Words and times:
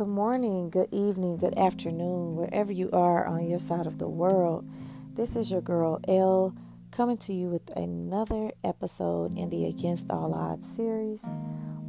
Good 0.00 0.08
morning, 0.08 0.70
good 0.70 0.88
evening, 0.92 1.36
good 1.36 1.58
afternoon, 1.58 2.34
wherever 2.34 2.72
you 2.72 2.88
are 2.90 3.26
on 3.26 3.46
your 3.46 3.58
side 3.58 3.86
of 3.86 3.98
the 3.98 4.08
world. 4.08 4.66
This 5.12 5.36
is 5.36 5.50
your 5.50 5.60
girl 5.60 6.00
L 6.08 6.54
coming 6.90 7.18
to 7.18 7.34
you 7.34 7.50
with 7.50 7.68
another 7.76 8.50
episode 8.64 9.36
in 9.36 9.50
the 9.50 9.66
Against 9.66 10.10
All 10.10 10.32
Odds 10.32 10.66
series 10.66 11.28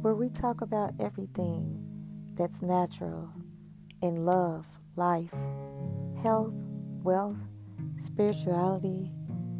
where 0.02 0.14
we 0.14 0.28
talk 0.28 0.60
about 0.60 0.92
everything 1.00 1.82
that's 2.34 2.60
natural 2.60 3.30
in 4.02 4.26
love, 4.26 4.66
life, 4.94 5.32
health, 6.22 6.52
wealth, 7.02 7.38
spirituality, 7.96 9.10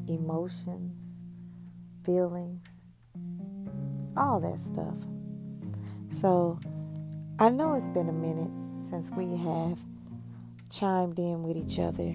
emotions, 0.06 1.16
feelings, 2.04 2.68
all 4.14 4.40
that 4.40 4.58
stuff. 4.58 4.98
So, 6.10 6.60
I 7.42 7.48
know 7.48 7.74
it's 7.74 7.88
been 7.88 8.08
a 8.08 8.12
minute 8.12 8.76
since 8.76 9.10
we 9.10 9.36
have 9.36 9.82
chimed 10.70 11.18
in 11.18 11.42
with 11.42 11.56
each 11.56 11.80
other, 11.80 12.14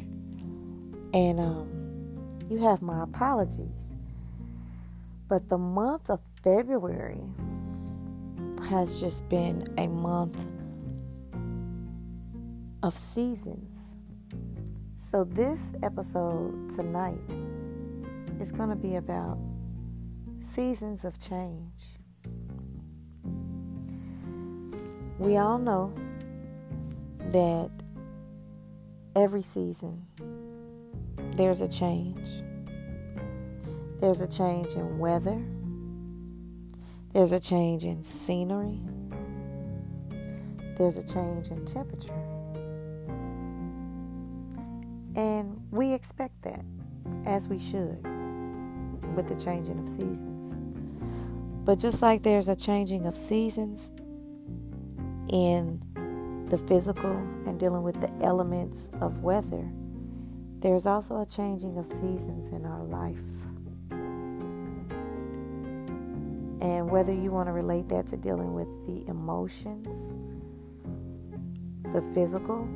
and 1.14 1.38
um, 1.38 2.48
you 2.50 2.60
have 2.60 2.82
my 2.82 3.04
apologies. 3.04 3.98
But 5.28 5.50
the 5.50 5.58
month 5.58 6.10
of 6.10 6.22
February 6.42 7.20
has 8.70 9.02
just 9.02 9.28
been 9.28 9.66
a 9.78 9.88
month 9.88 10.50
of 12.82 12.98
seasons. 12.98 13.98
So, 14.98 15.26
this 15.26 15.74
episode 15.84 16.70
tonight 16.70 17.20
is 18.40 18.54
going 18.54 18.70
to 18.70 18.78
be 18.78 18.96
about 18.96 19.38
seasons 20.40 21.04
of 21.04 21.20
change. 21.20 21.97
We 25.20 25.38
all 25.38 25.58
know 25.58 25.94
that 27.32 27.72
every 29.16 29.42
season 29.42 30.06
there's 31.36 31.62
a 31.62 31.68
change. 31.68 32.28
There's 34.00 34.22
a 34.22 34.28
change 34.28 34.74
in 34.74 35.00
weather. 35.00 35.44
There's 37.14 37.32
a 37.32 37.40
change 37.40 37.84
in 37.84 38.04
scenery. 38.04 38.80
There's 40.78 40.98
a 40.98 41.04
change 41.04 41.50
in 41.50 41.66
temperature. 41.66 42.14
And 45.16 45.60
we 45.72 45.94
expect 45.94 46.44
that, 46.44 46.64
as 47.26 47.48
we 47.48 47.58
should, 47.58 48.04
with 49.16 49.28
the 49.28 49.36
changing 49.44 49.80
of 49.80 49.90
seasons. 49.90 50.56
But 51.66 51.80
just 51.80 52.04
like 52.04 52.22
there's 52.22 52.50
a 52.50 52.56
changing 52.56 53.08
of 53.08 53.18
seasons, 53.18 53.92
in 55.30 55.80
the 56.50 56.58
physical 56.58 57.12
and 57.46 57.60
dealing 57.60 57.84
with 57.84 58.00
the 58.00 58.12
elements 58.26 58.90
of 59.02 59.22
weather, 59.22 59.70
there's 60.60 60.86
also 60.86 61.22
a 61.22 61.26
changing 61.26 61.78
of 61.78 61.86
seasons 61.86 62.50
in 62.50 62.66
our 62.66 62.84
life. 62.84 63.20
And 66.60 66.90
whether 66.90 67.14
you 67.14 67.32
want 67.32 67.48
to 67.48 67.54
relate 67.54 67.88
that 67.90 68.08
to 68.08 68.18
dealing 68.18 68.54
with 68.54 68.68
the 68.88 69.10
emotions, 69.10 69.88
the 71.94 72.02
physical, 72.14 72.68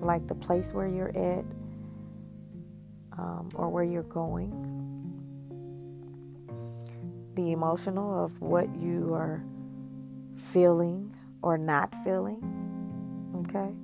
like 0.00 0.26
the 0.28 0.34
place 0.34 0.72
where 0.72 0.86
you're 0.86 1.16
at 1.16 1.44
um, 3.18 3.50
or 3.54 3.68
where 3.68 3.84
you're 3.84 4.02
going, 4.04 4.50
the 7.34 7.52
emotional 7.52 8.24
of 8.24 8.40
what 8.40 8.74
you 8.76 9.12
are 9.12 9.42
feeling 10.40 11.14
or 11.42 11.58
not 11.58 11.94
feeling. 12.04 12.42
Okay? 13.46 13.74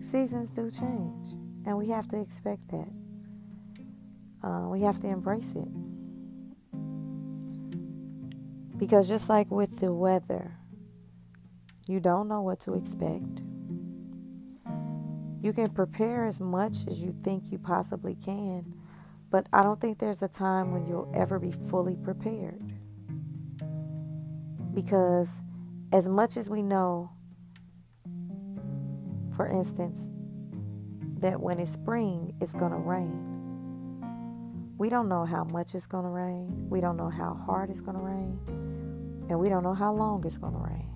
Seasons 0.00 0.50
do 0.50 0.70
change, 0.70 1.28
and 1.64 1.78
we 1.78 1.88
have 1.88 2.08
to 2.08 2.20
expect 2.20 2.68
that. 2.68 2.88
Uh, 4.42 4.68
we 4.68 4.82
have 4.82 5.00
to 5.00 5.06
embrace 5.06 5.52
it. 5.52 5.68
Because 8.76 9.08
just 9.08 9.28
like 9.28 9.50
with 9.50 9.78
the 9.78 9.92
weather, 9.92 10.58
you 11.86 12.00
don't 12.00 12.26
know 12.26 12.42
what 12.42 12.58
to 12.60 12.74
expect. 12.74 13.42
You 15.40 15.52
can 15.52 15.70
prepare 15.70 16.26
as 16.26 16.40
much 16.40 16.78
as 16.88 17.00
you 17.00 17.14
think 17.22 17.50
you 17.50 17.58
possibly 17.58 18.16
can, 18.16 18.74
but 19.30 19.46
I 19.52 19.62
don't 19.62 19.80
think 19.80 19.98
there's 19.98 20.22
a 20.22 20.28
time 20.28 20.72
when 20.72 20.86
you'll 20.86 21.10
ever 21.14 21.38
be 21.38 21.52
fully 21.52 21.96
prepared. 21.96 22.72
Because 24.74 25.40
as 25.92 26.08
much 26.08 26.36
as 26.36 26.48
we 26.48 26.62
know, 26.62 27.10
for 29.36 29.46
instance, 29.46 30.10
that 31.18 31.40
when 31.40 31.58
it's 31.58 31.72
spring, 31.72 32.34
it's 32.40 32.54
going 32.54 32.72
to 32.72 32.78
rain. 32.78 33.28
We 34.78 34.88
don't 34.88 35.08
know 35.08 35.24
how 35.24 35.44
much 35.44 35.74
it's 35.74 35.86
going 35.86 36.04
to 36.04 36.10
rain. 36.10 36.68
We 36.68 36.80
don't 36.80 36.96
know 36.96 37.08
how 37.08 37.34
hard 37.46 37.70
it's 37.70 37.80
going 37.80 37.96
to 37.96 38.02
rain. 38.02 38.38
And 39.28 39.38
we 39.38 39.48
don't 39.48 39.62
know 39.62 39.74
how 39.74 39.92
long 39.92 40.24
it's 40.26 40.38
going 40.38 40.54
to 40.54 40.58
rain. 40.58 40.88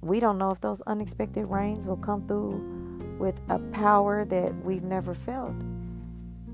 We 0.00 0.20
don't 0.20 0.38
know 0.38 0.50
if 0.50 0.60
those 0.60 0.80
unexpected 0.82 1.46
rains 1.46 1.86
will 1.86 1.96
come 1.96 2.26
through 2.26 3.16
with 3.18 3.40
a 3.48 3.58
power 3.58 4.24
that 4.24 4.54
we've 4.64 4.82
never 4.82 5.14
felt 5.14 5.54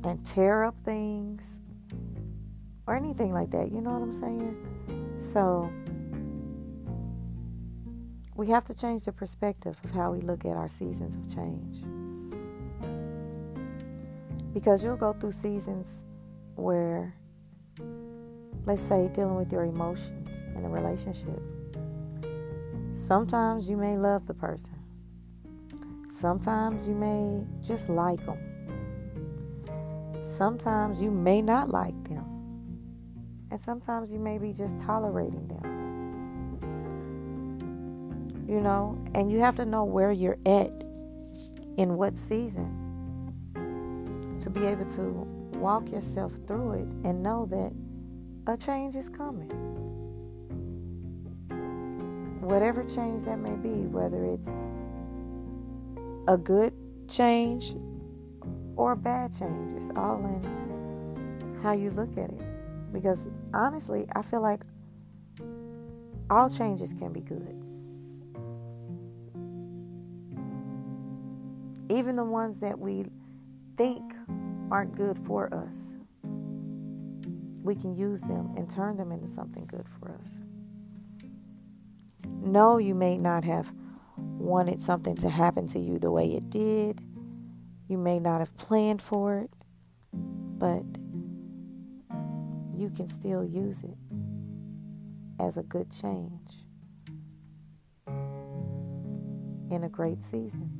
and 0.05 0.25
tear 0.25 0.65
up 0.65 0.75
things 0.85 1.61
or 2.87 2.97
anything 2.97 3.33
like 3.33 3.51
that. 3.51 3.71
You 3.71 3.81
know 3.81 3.93
what 3.93 4.03
I'm 4.03 4.13
saying? 4.13 4.76
So, 5.19 5.71
we 8.37 8.49
have 8.49 8.65
to 8.65 8.75
change 8.75 9.07
the 9.07 9.13
perspective 9.13 9.81
of 9.83 9.91
how 9.93 10.13
we 10.13 10.21
look 10.21 10.45
at 10.45 10.57
our 10.57 10.69
seasons 10.69 11.17
of 11.17 11.35
change. 11.35 11.83
Because 14.53 14.85
you'll 14.85 14.97
go 14.97 15.15
through 15.15 15.33
seasons 15.33 16.05
where, 16.55 17.15
let's 18.67 18.83
say, 18.83 19.09
dealing 19.09 19.37
with 19.37 19.51
your 19.53 19.65
emotions 19.65 20.45
in 20.55 20.65
a 20.65 20.69
relationship. 20.69 21.41
Sometimes 22.95 23.69
you 23.69 23.77
may 23.77 23.97
love 23.97 24.27
the 24.27 24.35
person, 24.35 24.75
sometimes 26.09 26.89
you 26.89 26.95
may 26.95 27.43
just 27.63 27.89
like 27.89 28.25
them, 28.25 28.39
sometimes 30.23 31.03
you 31.03 31.11
may 31.11 31.43
not 31.43 31.71
like 31.71 32.05
them. 32.05 32.36
And 33.57 33.63
sometimes 33.63 34.13
you 34.13 34.19
may 34.19 34.37
be 34.37 34.53
just 34.53 34.79
tolerating 34.79 35.49
them. 35.49 35.65
You 38.47 38.61
know, 38.61 39.03
and 39.15 39.33
you 39.33 39.41
have 39.41 39.57
to 39.57 39.65
know 39.65 39.83
where 39.83 40.13
you're 40.13 40.37
at 40.45 40.71
in 41.79 41.97
what 41.97 42.19
season 42.19 42.69
to 44.43 44.51
be 44.51 44.67
able 44.67 44.85
to 44.97 45.05
walk 45.57 45.91
yourself 45.91 46.33
through 46.47 46.73
it 46.73 46.87
and 47.09 47.23
know 47.23 47.47
that 47.47 47.73
a 48.47 48.59
change 48.59 48.95
is 48.95 49.09
coming. 49.09 49.49
Whatever 52.43 52.85
change 52.85 53.25
that 53.25 53.39
may 53.39 53.57
be, 53.57 53.87
whether 53.87 54.23
it's 54.27 54.53
a 56.29 56.37
good 56.37 56.75
change 57.09 57.73
or 58.77 58.93
a 58.93 58.97
bad 58.97 59.35
change, 59.35 59.73
it's 59.73 59.89
all 59.97 60.23
in 60.27 61.59
how 61.63 61.73
you 61.73 61.91
look 61.93 62.19
at 62.19 62.29
it. 62.29 62.46
Because 62.97 63.29
honestly, 63.53 64.07
I 64.17 64.23
feel 64.23 64.41
like 64.41 64.63
all 66.31 66.49
changes 66.49 66.95
can 66.95 67.13
be 67.13 67.21
good. 67.21 67.55
Even 71.95 72.17
the 72.17 72.25
ones 72.25 72.59
that 72.61 72.79
we 72.79 73.05
think 73.77 74.15
aren't 74.71 74.97
good 74.97 75.19
for 75.27 75.53
us, 75.53 75.93
we 77.63 77.75
can 77.75 77.95
use 77.95 78.23
them 78.23 78.55
and 78.57 78.69
turn 78.71 78.97
them 78.97 79.13
into 79.13 79.27
something 79.27 79.67
good 79.67 79.85
for 80.01 80.13
us. 80.13 80.39
No, 82.25 82.79
you 82.79 82.95
may 82.95 83.19
not 83.19 83.45
have 83.45 83.75
wanted 84.17 84.81
something 84.81 85.17
to 85.17 85.29
happen 85.29 85.67
to 85.67 85.79
you 85.79 85.99
the 85.99 86.11
way 86.11 86.29
it 86.29 86.49
did. 86.49 87.03
You 87.89 87.99
may 87.99 88.21
not 88.21 88.39
have 88.39 88.57
planned 88.57 89.03
for 89.03 89.37
it, 89.37 89.51
but 90.15 90.96
you 92.77 92.91
can 92.91 93.09
still 93.09 93.45
use 93.45 93.83
it 93.83 93.97
as 95.41 95.57
a 95.57 95.63
good 95.63 95.91
change 95.91 96.67
in 99.71 99.83
a 99.85 99.89
great 99.89 100.23
season. 100.23 100.71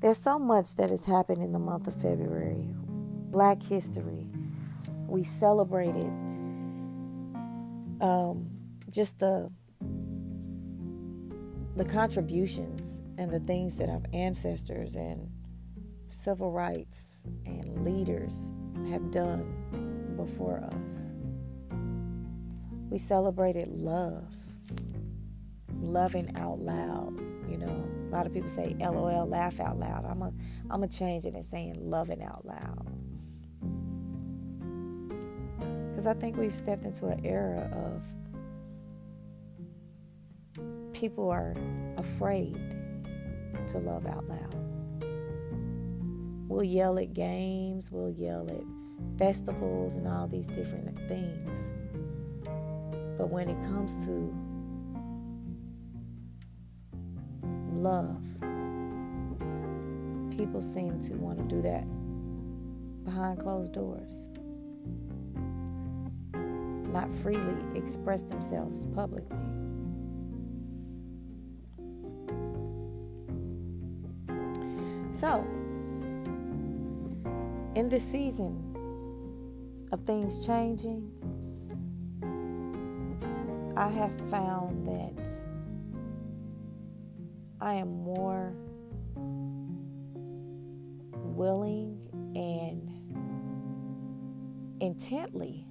There's 0.00 0.18
so 0.18 0.38
much 0.38 0.76
that 0.76 0.90
has 0.90 1.04
happened 1.04 1.38
in 1.42 1.52
the 1.52 1.58
month 1.58 1.86
of 1.86 1.94
February. 1.94 2.68
Black 3.30 3.62
history. 3.62 4.26
We 5.06 5.22
celebrated 5.22 6.12
um, 8.00 8.50
just 8.90 9.18
the 9.18 9.50
the 11.76 11.84
contributions 11.84 13.02
and 13.18 13.32
the 13.32 13.40
things 13.40 13.76
that 13.76 13.88
our 13.88 14.02
ancestors 14.12 14.94
and 14.94 15.28
civil 16.14 16.52
rights 16.52 17.22
and 17.44 17.84
leaders 17.84 18.52
have 18.88 19.10
done 19.10 20.14
before 20.16 20.58
us. 20.58 21.06
We 22.88 22.98
celebrated 22.98 23.66
love, 23.68 24.28
loving 25.80 26.30
out 26.36 26.60
loud. 26.60 27.16
You 27.50 27.58
know, 27.58 27.88
a 28.08 28.10
lot 28.14 28.26
of 28.26 28.32
people 28.32 28.48
say 28.48 28.76
LOL, 28.78 29.26
laugh 29.26 29.58
out 29.58 29.80
loud. 29.80 30.04
I'm 30.04 30.22
a, 30.22 30.32
I'm 30.70 30.80
gonna 30.80 30.88
change 30.88 31.24
it 31.24 31.34
and 31.34 31.44
saying 31.44 31.74
loving 31.80 32.22
out 32.22 32.46
loud. 32.46 32.86
Because 35.90 36.06
I 36.06 36.14
think 36.14 36.36
we've 36.36 36.54
stepped 36.54 36.84
into 36.84 37.06
an 37.06 37.26
era 37.26 37.68
of 37.74 38.04
people 40.92 41.28
are 41.28 41.56
afraid 41.96 42.76
to 43.66 43.78
love 43.78 44.06
out 44.06 44.28
loud. 44.28 44.63
We'll 46.46 46.62
yell 46.62 46.98
at 46.98 47.14
games, 47.14 47.90
we'll 47.90 48.10
yell 48.10 48.48
at 48.50 48.62
festivals 49.18 49.96
and 49.96 50.06
all 50.06 50.26
these 50.26 50.46
different 50.46 50.96
things. 51.08 51.58
But 53.16 53.30
when 53.30 53.48
it 53.48 53.60
comes 53.62 54.04
to 54.04 54.34
love, 57.72 58.22
people 60.36 60.60
seem 60.60 61.00
to 61.00 61.14
want 61.14 61.38
to 61.38 61.44
do 61.44 61.62
that 61.62 61.86
behind 63.04 63.38
closed 63.40 63.72
doors, 63.72 64.12
not 66.92 67.12
freely 67.22 67.56
express 67.74 68.22
themselves 68.22 68.86
publicly. 68.94 69.36
So, 75.12 75.46
in 77.74 77.88
this 77.88 78.04
season 78.04 78.70
of 79.90 80.00
things 80.06 80.46
changing, 80.46 81.10
I 83.76 83.88
have 83.88 84.12
found 84.30 84.86
that 84.86 85.32
I 87.60 87.74
am 87.74 88.04
more 88.04 88.52
willing 91.14 91.98
and 92.36 92.90
intently 94.80 95.66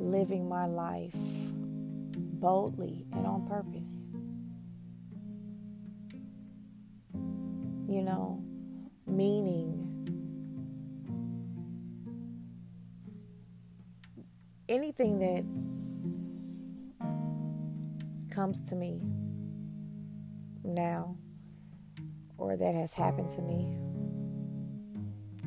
living 0.00 0.48
my 0.48 0.66
life 0.66 1.14
boldly 1.14 3.06
and 3.12 3.26
on 3.26 3.46
purpose. 3.46 3.92
You 7.88 8.02
know, 8.02 8.45
meaning 9.06 9.86
anything 14.68 15.18
that 15.18 15.44
comes 18.34 18.62
to 18.62 18.74
me 18.74 19.00
now 20.64 21.16
or 22.38 22.56
that 22.56 22.74
has 22.74 22.92
happened 22.92 23.30
to 23.30 23.40
me 23.42 23.76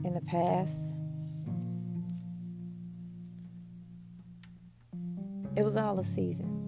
in 0.05 0.13
the 0.13 0.21
past. 0.21 0.95
It 5.55 5.63
was 5.63 5.75
all 5.75 5.99
a 5.99 6.03
season. 6.03 6.65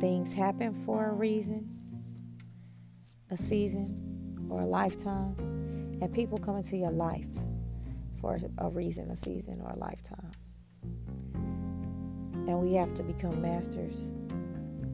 Things 0.00 0.32
happen 0.32 0.74
for 0.84 1.10
a 1.10 1.12
reason, 1.12 1.68
a 3.32 3.36
season, 3.36 4.46
or 4.50 4.60
a 4.60 4.66
lifetime, 4.66 5.34
and 6.02 6.12
people 6.12 6.38
come 6.38 6.56
into 6.56 6.76
your 6.76 6.90
life 6.90 7.26
for 8.20 8.38
a 8.58 8.68
reason, 8.68 9.10
a 9.10 9.16
season, 9.16 9.60
or 9.64 9.70
a 9.70 9.78
lifetime. 9.78 10.32
And 12.46 12.60
we 12.60 12.74
have 12.74 12.92
to 12.94 13.02
become 13.02 13.40
masters 13.40 14.10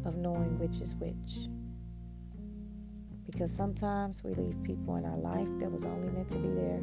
of 0.05 0.17
knowing 0.17 0.57
which 0.59 0.81
is 0.81 0.95
which. 0.97 1.49
Because 3.27 3.53
sometimes 3.53 4.23
we 4.23 4.35
leave 4.35 4.63
people 4.63 4.97
in 4.97 5.05
our 5.05 5.19
life 5.19 5.49
that 5.59 5.71
was 5.71 5.85
only 5.85 6.09
meant 6.09 6.29
to 6.31 6.37
be 6.37 6.49
there 6.49 6.81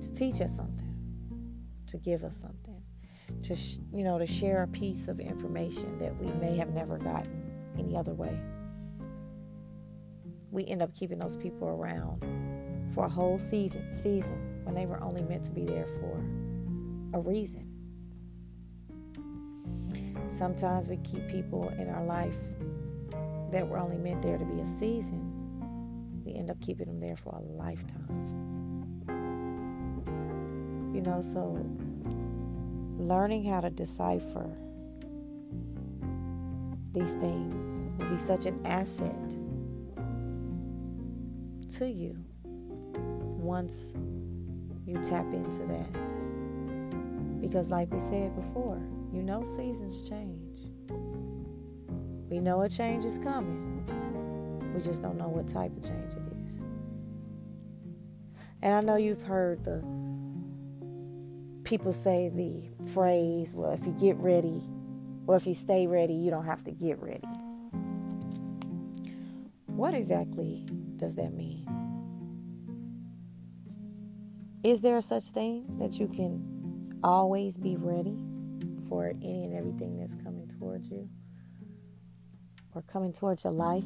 to 0.00 0.14
teach 0.14 0.40
us 0.40 0.56
something, 0.56 0.96
to 1.86 1.98
give 1.98 2.24
us 2.24 2.36
something, 2.36 2.82
to 3.42 3.54
sh- 3.54 3.78
you 3.92 4.04
know, 4.04 4.18
to 4.18 4.26
share 4.26 4.62
a 4.62 4.68
piece 4.68 5.06
of 5.06 5.20
information 5.20 5.98
that 5.98 6.16
we 6.16 6.32
may 6.32 6.56
have 6.56 6.70
never 6.70 6.96
gotten 6.96 7.52
any 7.78 7.94
other 7.96 8.14
way. 8.14 8.38
We 10.50 10.66
end 10.66 10.82
up 10.82 10.94
keeping 10.94 11.18
those 11.18 11.36
people 11.36 11.68
around 11.68 12.24
for 12.94 13.04
a 13.06 13.08
whole 13.08 13.38
season, 13.38 13.86
when 14.64 14.74
they 14.74 14.86
were 14.86 15.00
only 15.02 15.22
meant 15.22 15.44
to 15.44 15.52
be 15.52 15.64
there 15.64 15.86
for 15.86 16.24
a 17.14 17.20
reason. 17.20 17.66
Sometimes 20.28 20.88
we 20.88 20.96
keep 20.98 21.28
people 21.28 21.68
in 21.78 21.88
our 21.88 22.04
life 22.04 22.38
that 23.50 23.66
were 23.66 23.78
only 23.78 23.96
meant 23.96 24.22
there 24.22 24.38
to 24.38 24.44
be 24.44 24.60
a 24.60 24.66
season. 24.66 26.22
We 26.24 26.34
end 26.34 26.50
up 26.50 26.60
keeping 26.60 26.86
them 26.86 27.00
there 27.00 27.16
for 27.16 27.34
a 27.34 27.40
lifetime. 27.40 28.36
You 30.94 31.00
know, 31.00 31.22
so 31.22 31.58
learning 32.98 33.44
how 33.44 33.60
to 33.60 33.70
decipher 33.70 34.50
these 36.92 37.14
things 37.14 37.98
will 37.98 38.08
be 38.10 38.18
such 38.18 38.46
an 38.46 38.60
asset 38.66 39.36
to 41.70 41.86
you 41.86 42.16
once 42.44 43.92
you 44.86 44.96
tap 45.02 45.26
into 45.32 45.60
that. 45.66 47.40
Because, 47.40 47.70
like 47.70 47.92
we 47.92 48.00
said 48.00 48.34
before, 48.36 48.80
you 49.12 49.22
know, 49.22 49.44
seasons 49.44 50.08
change. 50.08 50.60
We 52.28 52.38
know 52.38 52.62
a 52.62 52.68
change 52.68 53.04
is 53.04 53.18
coming. 53.18 53.84
We 54.74 54.80
just 54.80 55.02
don't 55.02 55.16
know 55.16 55.28
what 55.28 55.48
type 55.48 55.76
of 55.76 55.82
change 55.82 56.12
it 56.12 56.22
is. 56.46 56.60
And 58.62 58.74
I 58.74 58.80
know 58.80 58.96
you've 58.96 59.22
heard 59.22 59.64
the 59.64 59.82
people 61.64 61.92
say 61.92 62.30
the 62.34 62.62
phrase, 62.92 63.52
well, 63.54 63.72
if 63.72 63.86
you 63.86 63.92
get 63.92 64.16
ready, 64.16 64.62
or 65.26 65.36
if 65.36 65.46
you 65.46 65.54
stay 65.54 65.86
ready, 65.86 66.14
you 66.14 66.30
don't 66.30 66.46
have 66.46 66.64
to 66.64 66.72
get 66.72 67.00
ready. 67.00 67.26
What 69.66 69.94
exactly 69.94 70.66
does 71.00 71.16
that 71.16 71.32
mean? 71.32 71.66
Is 74.62 74.82
there 74.82 75.00
such 75.00 75.24
thing 75.24 75.64
that 75.78 75.94
you 75.94 76.06
can 76.06 77.00
always 77.02 77.56
be 77.56 77.76
ready? 77.76 78.16
for 78.90 79.14
any 79.22 79.44
and 79.44 79.54
everything 79.54 79.96
that's 79.96 80.16
coming 80.16 80.48
towards 80.58 80.90
you 80.90 81.08
or 82.74 82.82
coming 82.82 83.12
towards 83.12 83.44
your 83.44 83.52
life. 83.52 83.84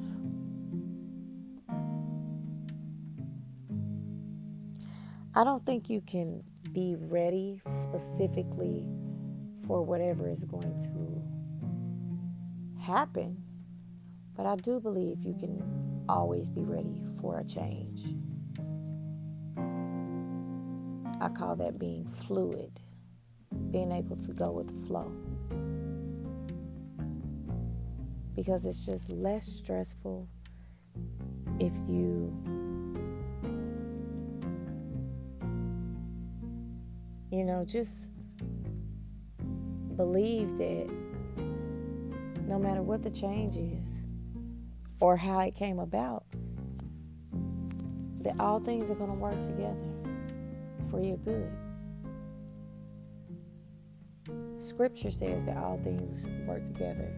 I 5.37 5.45
don't 5.45 5.65
think 5.65 5.91
you 5.91 6.01
can 6.01 6.43
be 6.73 6.97
ready 6.99 7.61
specifically 7.83 8.83
for 9.67 9.83
whatever 9.83 10.31
is 10.31 10.45
going 10.45 10.79
to 10.79 11.23
happen, 12.83 13.44
but 14.37 14.47
I 14.47 14.57
do 14.57 14.81
believe 14.81 15.23
you 15.23 15.35
can 15.35 15.63
always 16.09 16.49
be 16.49 16.63
ready 16.63 17.03
for 17.21 17.39
a 17.39 17.45
change. 17.45 18.03
I 21.21 21.29
call 21.29 21.57
that 21.57 21.79
being 21.79 22.07
fluid 22.27 22.81
being 23.71 23.93
able 23.93 24.17
to 24.17 24.33
go 24.33 24.51
with 24.51 24.69
the 24.69 24.87
flow. 24.87 25.13
Because 28.37 28.67
it's 28.67 28.85
just 28.85 29.11
less 29.11 29.47
stressful 29.47 30.29
if 31.61 31.73
you 31.89 32.33
you 37.31 37.45
know 37.45 37.65
just 37.65 38.09
believe 39.97 40.59
that 40.59 40.89
no 42.49 42.59
matter 42.59 42.83
what 42.83 43.03
the 43.05 43.11
change 43.11 43.57
is 43.57 44.04
or 45.01 45.17
how 45.17 45.41
it 45.41 45.55
came 45.55 45.79
about 45.79 46.25
that 48.21 48.35
all 48.41 48.59
things 48.59 48.91
are 48.91 48.95
going 48.95 49.13
to 49.13 49.21
work 49.21 49.41
together 49.43 49.81
for 50.91 51.01
your 51.01 51.17
good 51.19 51.51
Scripture 54.65 55.11
says 55.11 55.45
that 55.45 55.59
all 55.59 55.79
things 55.79 56.27
work 56.47 56.65
together 56.65 57.13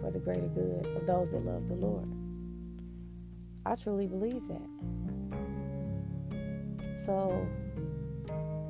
for 0.00 0.10
the 0.10 0.18
greater 0.18 0.46
good 0.48 0.86
of 0.94 1.06
those 1.06 1.32
that 1.32 1.44
love 1.44 1.66
the 1.68 1.74
Lord. 1.74 2.06
I 3.64 3.74
truly 3.76 4.06
believe 4.06 4.42
that. 4.48 4.62
So, 6.96 7.46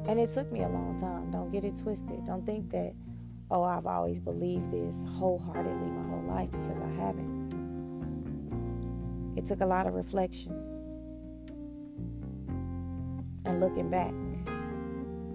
and 0.08 0.20
it 0.20 0.30
took 0.30 0.50
me 0.52 0.62
a 0.62 0.68
long 0.68 0.96
time. 0.98 1.30
Don't 1.30 1.50
get 1.50 1.64
it 1.64 1.76
twisted. 1.76 2.24
Don't 2.24 2.46
think 2.46 2.70
that, 2.70 2.94
oh, 3.50 3.64
I've 3.64 3.86
always 3.86 4.20
believed 4.20 4.70
this 4.70 4.98
wholeheartedly 5.18 5.90
my 5.90 6.08
whole 6.08 6.24
life 6.26 6.50
because 6.52 6.80
I 6.80 6.88
haven't. 7.02 7.65
It 9.36 9.44
took 9.46 9.60
a 9.60 9.66
lot 9.66 9.86
of 9.86 9.94
reflection 9.94 10.52
and 13.44 13.60
looking 13.60 13.90
back 13.90 14.14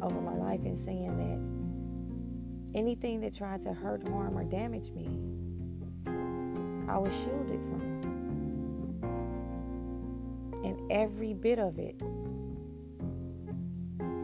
over 0.01 0.19
my 0.19 0.33
life 0.33 0.61
and 0.65 0.77
seeing 0.77 1.17
that 1.17 2.77
anything 2.77 3.21
that 3.21 3.35
tried 3.35 3.61
to 3.61 3.73
hurt, 3.73 4.07
harm, 4.07 4.37
or 4.37 4.43
damage 4.43 4.91
me, 4.91 5.07
I 6.89 6.97
was 6.97 7.13
shielded 7.13 7.61
from. 7.69 7.81
And 10.63 10.91
every 10.91 11.33
bit 11.33 11.59
of 11.59 11.79
it 11.79 12.01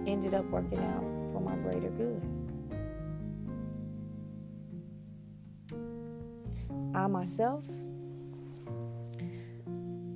ended 0.08 0.34
up 0.34 0.46
working 0.50 0.80
out 0.80 1.04
for 1.32 1.42
my 1.42 1.56
greater 1.58 1.90
good. 1.90 2.22
I 6.96 7.08
myself, 7.08 7.64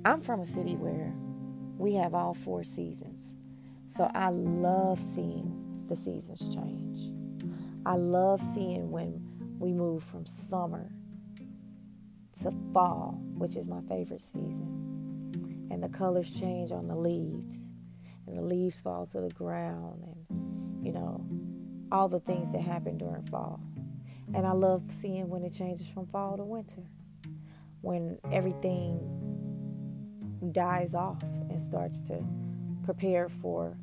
I'm 0.04 0.20
from 0.20 0.40
a 0.40 0.46
city 0.46 0.74
where 0.74 1.14
we 1.78 1.94
have 1.94 2.12
all 2.12 2.34
four 2.34 2.64
seasons. 2.64 3.34
So 3.88 4.10
I 4.14 4.30
love 4.30 4.98
seeing 4.98 5.84
the 5.88 5.94
seasons 5.94 6.40
change. 6.54 7.12
I 7.86 7.94
love 7.94 8.40
seeing 8.54 8.90
when 8.90 9.22
we 9.58 9.72
move 9.72 10.02
from 10.02 10.26
summer 10.26 10.90
to 12.40 12.52
fall, 12.72 13.20
which 13.34 13.56
is 13.56 13.68
my 13.68 13.80
favorite 13.82 14.22
season. 14.22 15.68
And 15.70 15.82
the 15.82 15.88
colors 15.88 16.30
change 16.30 16.72
on 16.72 16.88
the 16.88 16.96
leaves, 16.96 17.70
and 18.26 18.36
the 18.36 18.42
leaves 18.42 18.80
fall 18.80 19.06
to 19.06 19.20
the 19.20 19.30
ground, 19.30 20.02
and 20.02 20.84
you 20.84 20.92
know, 20.92 21.24
all 21.92 22.08
the 22.08 22.20
things 22.20 22.50
that 22.50 22.60
happen 22.60 22.98
during 22.98 23.24
fall. 23.26 23.60
And 24.34 24.46
I 24.46 24.52
love 24.52 24.82
seeing 24.88 25.28
when 25.28 25.44
it 25.44 25.52
changes 25.52 25.86
from 25.88 26.06
fall 26.06 26.36
to 26.36 26.44
winter, 26.44 26.82
when 27.82 28.18
everything 28.32 29.21
dies 30.50 30.94
off 30.94 31.22
and 31.22 31.60
starts 31.60 32.00
to 32.02 32.24
prepare 32.82 33.28
for 33.28 33.76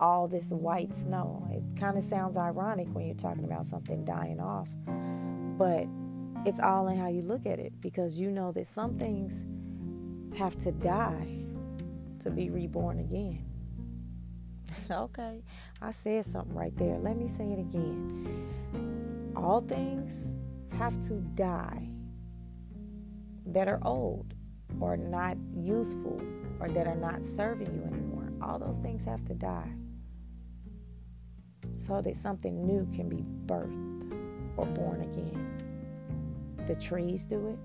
all 0.00 0.26
this 0.26 0.50
white 0.50 0.94
snow. 0.94 1.46
It 1.52 1.78
kind 1.78 1.96
of 1.96 2.02
sounds 2.02 2.36
ironic 2.36 2.88
when 2.92 3.06
you're 3.06 3.14
talking 3.14 3.44
about 3.44 3.66
something 3.66 4.04
dying 4.04 4.40
off, 4.40 4.68
but 5.56 5.86
it's 6.46 6.60
all 6.60 6.88
in 6.88 6.98
how 6.98 7.08
you 7.08 7.22
look 7.22 7.46
at 7.46 7.58
it 7.58 7.80
because 7.80 8.18
you 8.18 8.30
know 8.30 8.52
that 8.52 8.66
some 8.66 8.94
things 8.98 9.44
have 10.36 10.58
to 10.58 10.72
die 10.72 11.28
to 12.20 12.30
be 12.30 12.50
reborn 12.50 12.98
again. 12.98 13.44
okay, 14.90 15.42
I 15.80 15.90
said 15.92 16.26
something 16.26 16.54
right 16.54 16.76
there. 16.76 16.98
Let 16.98 17.16
me 17.16 17.28
say 17.28 17.44
it 17.52 17.58
again. 17.58 19.32
All 19.36 19.60
things 19.60 20.32
have 20.76 21.00
to 21.02 21.14
die 21.34 21.88
that 23.46 23.68
are 23.68 23.78
old 23.82 24.33
or 24.80 24.96
not 24.96 25.36
useful 25.56 26.20
or 26.60 26.68
that 26.68 26.86
are 26.86 26.96
not 26.96 27.24
serving 27.24 27.72
you 27.74 27.82
anymore. 27.82 28.30
All 28.42 28.58
those 28.58 28.78
things 28.78 29.04
have 29.04 29.24
to 29.26 29.34
die 29.34 29.72
so 31.76 32.00
that 32.00 32.16
something 32.16 32.66
new 32.66 32.86
can 32.94 33.08
be 33.08 33.24
birthed 33.46 34.12
or 34.56 34.66
born 34.66 35.02
again. 35.02 36.64
The 36.66 36.74
trees 36.74 37.26
do 37.26 37.48
it. 37.48 37.58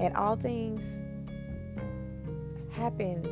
And 0.00 0.16
all 0.16 0.36
things 0.36 0.84
happen 2.70 3.24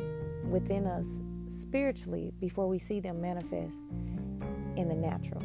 within 0.49 0.87
us 0.87 1.07
spiritually 1.49 2.33
before 2.39 2.67
we 2.67 2.79
see 2.79 2.99
them 2.99 3.21
manifest 3.21 3.81
in 4.75 4.87
the 4.87 4.95
natural. 4.95 5.41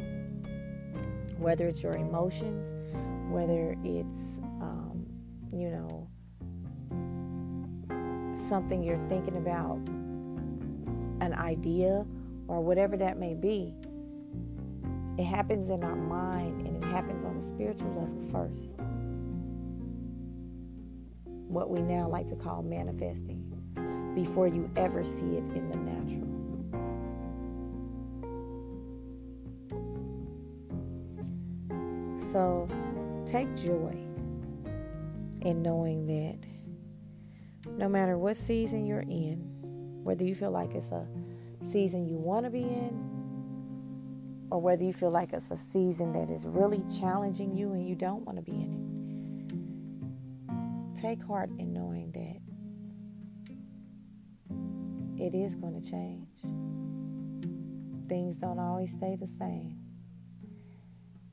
Whether 1.37 1.67
it's 1.67 1.83
your 1.83 1.95
emotions, 1.95 2.73
whether 3.31 3.75
it's, 3.83 4.39
you 5.53 5.69
know, 5.69 6.07
something 8.37 8.83
you're 8.83 9.05
thinking 9.07 9.37
about, 9.37 9.77
an 11.21 11.33
idea, 11.33 12.05
or 12.47 12.61
whatever 12.61 12.97
that 12.97 13.17
may 13.17 13.33
be, 13.33 13.73
it 15.17 15.25
happens 15.25 15.69
in 15.69 15.83
our 15.83 15.95
mind 15.95 16.65
and 16.67 16.83
it 16.83 16.87
happens 16.87 17.23
on 17.23 17.37
a 17.37 17.43
spiritual 17.43 17.89
level 17.89 18.21
first. 18.31 18.77
What 21.47 21.69
we 21.69 21.81
now 21.81 22.07
like 22.07 22.27
to 22.27 22.35
call 22.35 22.63
manifesting 22.63 23.47
before 24.15 24.47
you 24.47 24.69
ever 24.75 25.03
see 25.03 25.37
it 25.37 25.43
in 25.53 25.69
the 25.69 25.77
natural. 25.77 26.27
So 32.17 32.67
take 33.25 33.53
joy 33.55 34.10
in 35.41 35.61
knowing 35.61 36.07
that 36.07 36.37
no 37.77 37.89
matter 37.89 38.17
what 38.17 38.37
season 38.37 38.85
you're 38.85 39.01
in, 39.01 39.37
whether 40.03 40.23
you 40.23 40.35
feel 40.35 40.51
like 40.51 40.73
it's 40.73 40.89
a 40.91 41.07
season 41.63 42.07
you 42.07 42.17
want 42.17 42.45
to 42.45 42.49
be 42.49 42.61
in, 42.61 44.47
or 44.51 44.59
whether 44.59 44.83
you 44.83 44.93
feel 44.93 45.11
like 45.11 45.31
it's 45.33 45.51
a 45.51 45.57
season 45.57 46.11
that 46.11 46.29
is 46.29 46.45
really 46.47 46.83
challenging 46.99 47.55
you 47.55 47.71
and 47.73 47.87
you 47.87 47.95
don't 47.95 48.25
want 48.25 48.37
to 48.37 48.41
be 48.41 48.51
in 48.51 48.73
it, 50.95 50.99
take 50.99 51.23
heart 51.23 51.49
in 51.57 51.73
knowing 51.73 52.11
that 52.11 52.41
it 55.23 55.33
is 55.35 55.55
going 55.55 55.79
to 55.79 55.89
change. 55.89 56.27
Things 58.09 58.35
don't 58.35 58.59
always 58.59 58.91
stay 58.91 59.15
the 59.15 59.27
same. 59.27 59.77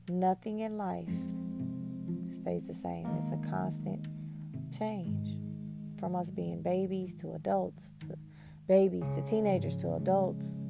Nothing 0.07 0.59
in 0.59 0.77
life 0.77 1.09
stays 2.31 2.67
the 2.67 2.73
same. 2.73 3.07
It's 3.19 3.31
a 3.31 3.49
constant 3.49 4.07
change 4.75 5.37
from 5.99 6.15
us 6.15 6.29
being 6.29 6.61
babies 6.61 7.13
to 7.15 7.33
adults 7.33 7.93
to 7.99 8.17
babies 8.67 9.09
to 9.09 9.21
teenagers 9.21 9.75
to 9.77 9.93
adults 9.95 10.63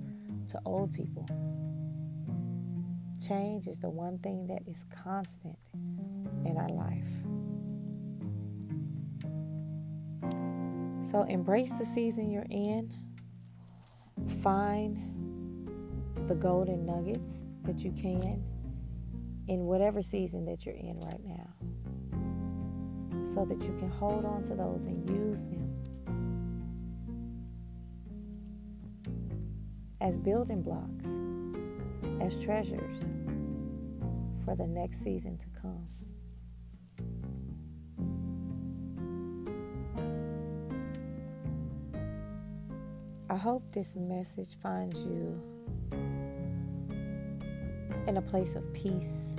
to 0.47 0.59
old 0.65 0.93
people. 0.93 1.27
Change 3.27 3.67
is 3.67 3.79
the 3.79 3.89
one 3.89 4.17
thing 4.19 4.47
that 4.47 4.61
is 4.65 4.85
constant 5.03 5.57
in 6.45 6.57
our 6.57 6.69
life. 6.69 7.03
So 11.01 11.23
embrace 11.23 11.71
the 11.73 11.85
season 11.85 12.31
you're 12.31 12.45
in. 12.49 12.93
Find 14.41 14.97
the 16.27 16.35
golden 16.35 16.85
nuggets 16.85 17.43
that 17.63 17.79
you 17.79 17.91
can 17.91 18.43
in 19.49 19.65
whatever 19.65 20.03
season 20.03 20.45
that 20.45 20.63
you're 20.63 20.75
in 20.75 20.95
right 21.07 21.25
now 21.25 21.53
so 23.33 23.43
that 23.45 23.59
you 23.63 23.75
can 23.79 23.89
hold 23.89 24.23
on 24.23 24.43
to 24.43 24.53
those 24.55 24.85
and 24.85 25.09
use 25.09 25.41
them 25.41 25.65
as 30.01 30.17
building 30.17 30.61
blocks, 30.61 31.09
as 32.21 32.41
treasures 32.41 33.03
for 34.45 34.55
the 34.55 34.67
next 34.67 35.03
season 35.03 35.35
to 35.37 35.47
come. 35.59 35.83
I 43.31 43.35
hope 43.35 43.69
this 43.71 43.95
message 43.95 44.57
finds 44.61 45.01
you 45.01 45.58
in 48.07 48.17
a 48.17 48.21
place 48.21 48.55
of 48.55 48.71
peace, 48.73 49.35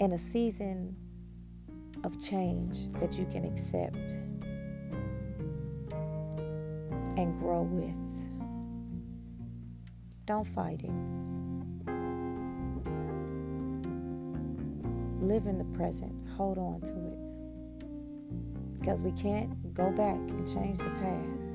in 0.00 0.12
a 0.12 0.18
season 0.18 0.96
of 2.04 2.22
change 2.22 2.88
that 3.00 3.18
you 3.18 3.26
can 3.26 3.44
accept 3.44 4.12
and 7.16 7.38
grow 7.40 7.62
with. 7.62 7.94
Don't 10.26 10.46
fight 10.46 10.82
it. 10.84 10.90
Live 15.20 15.46
in 15.46 15.58
the 15.58 15.64
present. 15.76 16.12
Hold 16.36 16.58
on 16.58 16.80
to 16.82 16.94
it. 16.94 17.18
Because 18.78 19.02
we 19.02 19.10
can't 19.12 19.74
go 19.74 19.90
back 19.90 20.16
and 20.16 20.46
change 20.46 20.78
the 20.78 20.84
past. 20.84 21.50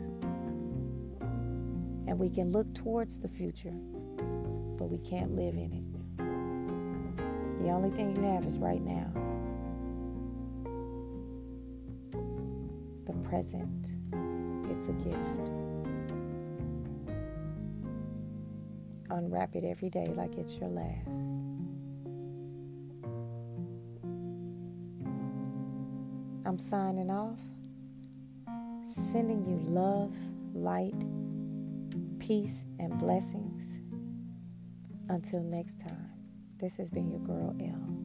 And 2.07 2.19
we 2.19 2.29
can 2.29 2.51
look 2.51 2.74
towards 2.74 3.22
the 3.22 3.29
future, 3.29 3.74
but 4.77 4.89
we 4.89 4.98
can't 5.00 5.36
live 5.36 5.56
in 5.56 5.72
it. 5.74 7.63
The 7.63 7.70
only 7.70 7.89
thing 7.92 8.15
you 8.15 8.24
have 8.24 8.46
is 8.46 8.58
right 8.58 8.82
now. 8.82 9.12
The 13.06 13.13
present. 13.30 13.89
It's 14.70 14.88
a 14.88 14.94
gift. 14.94 15.63
unwrap 19.13 19.56
it 19.56 19.63
every 19.63 19.89
day 19.89 20.12
like 20.15 20.38
it's 20.38 20.58
your 20.58 20.70
last. 20.70 21.08
I'm 26.46 26.58
signing 26.58 27.10
off, 27.10 27.39
sending 28.82 29.46
you 29.46 29.72
love, 29.72 30.13
light, 30.53 31.00
peace, 32.20 32.65
and 32.80 32.98
blessings. 33.00 33.52
Until 35.10 35.41
next 35.43 35.79
time, 35.79 36.12
this 36.60 36.77
has 36.77 36.89
been 36.89 37.10
your 37.10 37.19
girl 37.19 37.53
L. 37.60 38.02